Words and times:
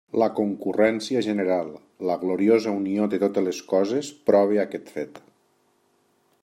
La 0.21 0.27
concurrència 0.37 1.21
general, 1.27 1.69
la 2.11 2.15
gloriosa 2.23 2.73
unió 2.79 3.07
de 3.11 3.21
totes 3.25 3.45
les 3.49 3.61
coses 3.75 4.09
prova 4.31 4.61
aquest 4.65 4.93
fet. 4.97 5.21